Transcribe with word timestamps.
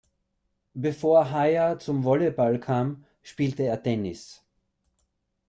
Bevor 0.73 1.25
Heyer 1.29 1.77
zum 1.77 2.03
Volleyball 2.03 2.59
kam 2.59 3.05
spielte 3.21 3.61
er 3.61 3.83
Tennis. 3.83 4.43